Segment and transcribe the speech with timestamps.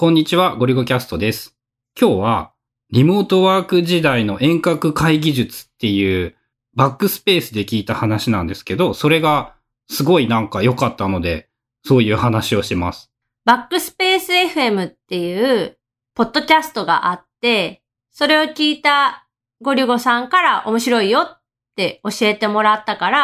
[0.00, 1.54] こんにちは、ゴリゴキャストです。
[1.94, 2.52] 今日は、
[2.90, 6.36] リモートワーク時代の遠隔会議術っていう、
[6.74, 9.56] バックスペースで聞いた話なんですけど、それが
[9.90, 11.50] すごいなんか良かったので、
[11.84, 13.12] そういう話をします。
[13.44, 15.76] バックスペース FM っていう、
[16.14, 19.28] ポッドキャストがあって、それを聞いた
[19.60, 21.42] ゴリゴさんから面白いよっ
[21.76, 23.20] て教えてもらったから、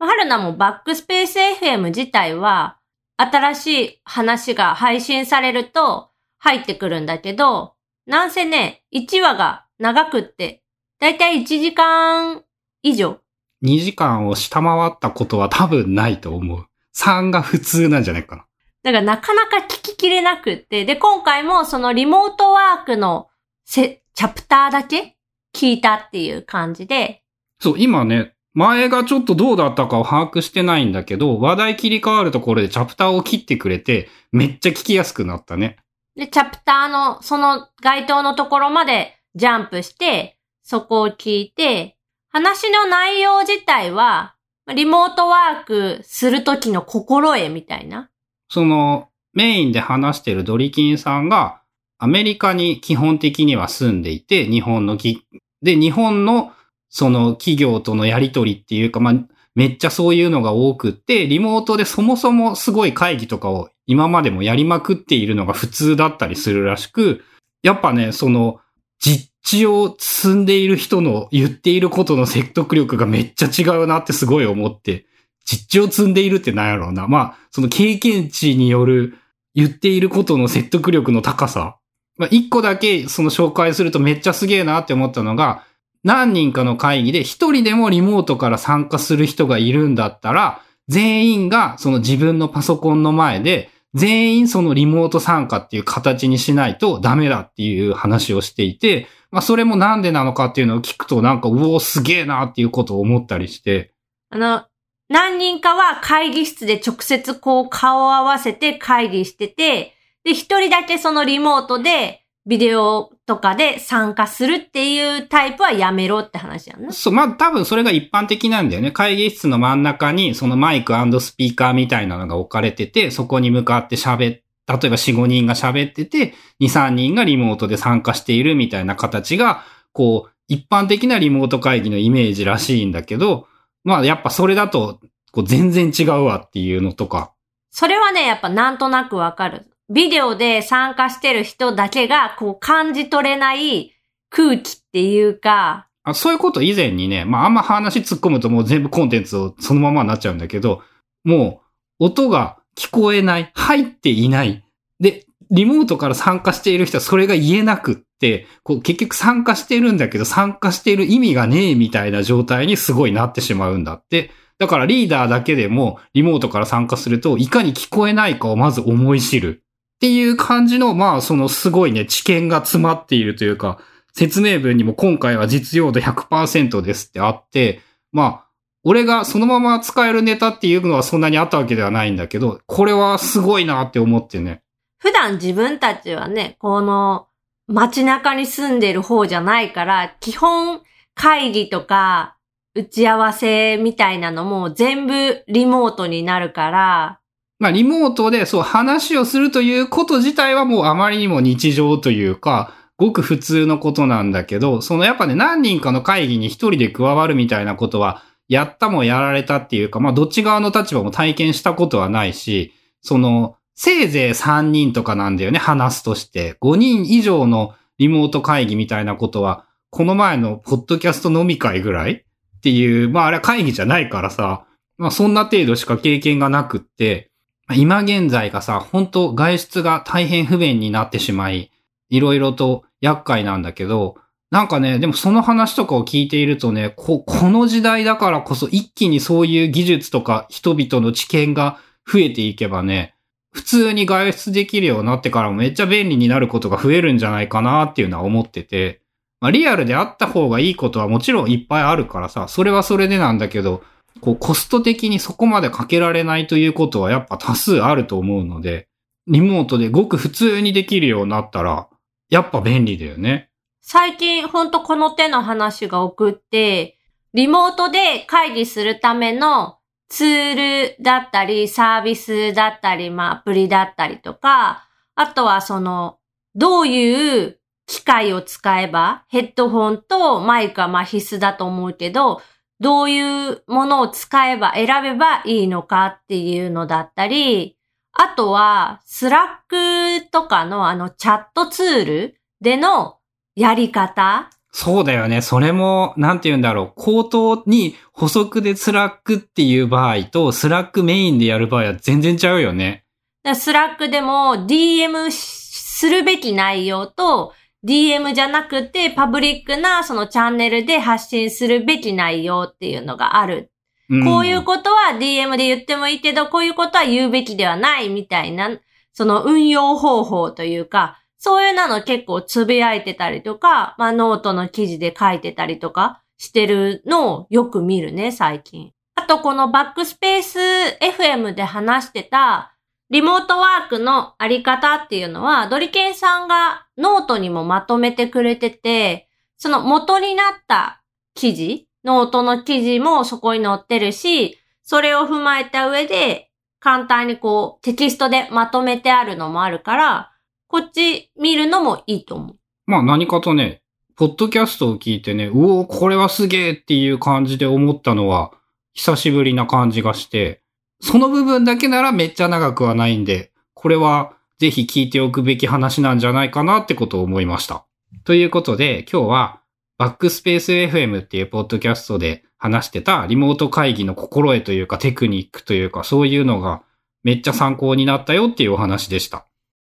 [0.00, 2.80] まあ春菜もバックスペース FM 自体は、
[3.16, 6.10] 新しい話が配信されると
[6.46, 7.74] 入ってくるんだけど、
[8.06, 10.62] なんせね、1話が長くって、
[11.00, 12.44] だいたい1時間
[12.82, 13.18] 以上。
[13.64, 16.66] 2時間を下回ったことは多分ないと思う。
[16.96, 18.46] 3が普通なんじゃないかな。
[18.84, 20.84] だからなかなか聞ききれなくって。
[20.84, 23.28] で、今回もそのリモートワークの
[23.64, 25.16] せ、チャプターだけ
[25.52, 27.24] 聞いたっていう感じで、
[27.58, 35.78] そう、今ね、前がちょっとどうだったかを把握してないんだけど、話題切り替わるところでチャプターを切ってくれて、めっちゃ聞きやすくなったね。
[36.16, 41.96] で、チャプターのその該当のところまでジャンプして、そこを聞いて、
[42.28, 44.34] 話の内容自体は、
[44.74, 48.10] リモートワークするときの心得みたいな。
[48.48, 51.60] その、メインで話してるドリキンさんが、
[51.98, 55.26] アメリカに基本的には住んでいて、日本のき、
[55.62, 56.52] で、日本の
[56.88, 59.14] その企業とのやりとりっていうか、まあ、
[59.54, 67.22] めっちゃそういうのが多くって、リモートでそもそもすごい会議とかを今までもやりまくっているのが普通だったりするらしく、
[67.62, 68.60] やっぱね、その、
[68.98, 75.06] 実地を積んでいる人の言っていることの説得力がめっちゃ違うなってすごい思って、
[75.44, 77.06] 実地を積んでいるって何やろうな。
[77.06, 79.14] まあ、その経験値による
[79.54, 81.78] 言っていることの説得力の高さ。
[82.18, 85.64] まあ、一個だけその紹介するとめっちゃすげえなって思ったのが、
[86.02, 103.94] 何人かの会議で一人でもリモートから参加する人がいるんだったら、全員がその自分のパソコンの前で、全員そのリモート参加っていう形にしないとダメだっていう話をしていて、まあそれもなんでなのかっていうのを聞くとなんか、うおすげえなっていうことを思ったりして、
[104.28, 104.64] あの、
[105.08, 109.94] 何人かは会議室で直接こう顔を合わせて会議してて、
[110.24, 116.92] で、一人だけそのリモートでビデオとかで参加するっていうタイプはやめろって話やんな。
[116.92, 118.92] そう、まあ多分それが一般的なんだよね。
[118.92, 133.48] 会議室の真ん中にそのマイクスピーカーみたいなのが置かれてて、そこに向かって喋っ、例えば4、5人が喋ってて、2、3人がリモートで参加しているみたいな形が、こう、一般的なリモート会議のイメージらしいんだけど、
[133.82, 135.00] まあやっぱそれだと、
[135.32, 137.32] こう全然違うわっていうのとか。
[137.70, 139.66] それはね、やっぱなんとなくわかる。
[139.88, 143.92] ビデオで参加してる人だけがこう感じ取れない
[144.30, 150.82] 空気っていうか、あそういうこと以前にね、まああんま話突っ込むともう全部コンテンツをそのままになっちゃうんだけど、
[151.24, 151.62] も
[152.00, 154.64] う音が聞こえない、入っていない。
[155.00, 164.30] で、リモートから参加している人はそれが言えなくって、こう結局参加してるんだけど参加している意味がねえみたいな状態にすごいなってしまうんだって。
[164.58, 169.62] だからリーダーだけでもリモートから参加するといかに聞こえないかをまず思い知る。
[169.96, 173.78] っていう感じの、まあそのすごいね、知見が詰まっているというか、
[174.12, 177.80] 説明文にも今回は実用度100%ですってあって、
[178.12, 178.46] まあ、
[178.84, 184.62] 俺がそのまま使えるネタっていうのはそんなにあったわけではないんだけど、これはすごいなって思ってね。
[184.98, 187.26] 普段自分たちはね、この
[187.66, 190.82] 街中に住んでる方じゃないから、基本
[191.14, 192.36] 会議とか
[192.74, 197.20] 打ち合わせみたいなのも全部リモートになるから、
[197.58, 212.72] まあ、リモートでそう話をするということ自体はもうあまりにも日常というか、ごく普通のことなんだけど、そのやっぱね、何人かの会議に一人で加わるみたいなことは、やったもやられたっていうか、まあ、どっち側の立場も体験したことはないし、
[213.02, 216.56] その、せいぜい3人とかなんだよね、話すとして。
[216.62, 222.12] 5人以上のリモート会議みたいなことは、この前のポッドキャスト飲み会ぐらい？
[222.12, 227.30] っていう、まああれは会議じゃないからさ、まあそんな程度しか経験がなくって、
[227.74, 231.72] 今現在がさ、本当外出が大変不便になってしまい、
[232.08, 234.16] いろいろと厄介なんだけど、
[234.50, 243.14] なんかね、でもその話とかを聞いているとね、こ、この時代だからこそ一気にそういう技術とか人々の知見が増えていけばね、
[243.52, 249.00] 普通に外出できるようになってからもめっちゃ便利になることが増えるんじゃないかなっていうのは思ってて、
[249.40, 253.82] まあリアルであった方がいいことはもちろんいっぱいあるからさ、それはそれでなんだけど、
[254.20, 258.88] こうコスト的にそこまでかけられないということはやっぱ多数あると思うので、
[259.26, 261.88] リモートでごく普通にできるようになったら、
[262.28, 263.50] やっぱ便利だよね。
[263.80, 266.98] 最近ほんとこの手の話が送って、
[267.34, 269.78] リモートで会議するための
[270.08, 276.18] ツールだったり、サービスだったり、まあアプリだったりとか、あとはその、
[276.54, 282.40] どういう機械を使えば、ヘッドホンとマイクはまあ必須だと思うけど、
[282.80, 287.76] どういうものを使えば、選べばいいのかっていうのだったり、
[288.12, 293.18] あとは、 Slackとかのあのチャットツールでの
[293.54, 295.40] やり方そうだよね。
[295.40, 296.92] それも、なんて言うんだろう。
[296.96, 303.06] 口頭に補足で Slackっていう場合と、 Slackメインでやる場合は全然ちゃうよね。
[303.54, 307.54] Slackでも DM するべき内容と、
[307.86, 313.70] DM じゃなくてパブリックなそのチャンネルで発信するべき内容っていうのがある。
[314.10, 318.70] うんこういうことは DM で言ってもいいけど、こういうことは言うべきではないみたいな、
[319.12, 328.92] その運用方法というか、そういうなの結構つぶやいてたりとか、まあノートの記事で書いてたりとかしてるのをよく見るね、最近。
[329.16, 330.58] あとこのバックスペース
[331.00, 332.75] FM で話してた
[333.10, 341.02] リモートワークのあり方っていうのは、ドリケンさんがノートにもまとめてくれてて、その元になった
[341.34, 346.50] 記事、ノートの記事もそこに載ってるし、それを踏まえた上で、
[346.80, 350.32] 簡単にこうテキストでまとめてあるのもあるから、
[350.68, 352.56] こっち見るのもいいと思う。
[352.86, 353.82] まあ何かとね、
[354.16, 358.52] ポッドキャストを聞いてね、うおこれはすげえっていう感じで思ったのは、
[358.92, 360.62] 久しぶりな感じがして、
[361.00, 367.84] その部分だけならめっちゃ長くはないんで、これはぜひ聞いておくべき話なんじゃないかなってことを思いました。
[368.24, 369.60] ということで、今日は、
[369.98, 376.82] バックスペース FM っていうポッドキャストで話してたリモート会議の心得というかテクニックというかそういうのが
[377.22, 379.46] めっちゃ参考になったよっていうお話でした。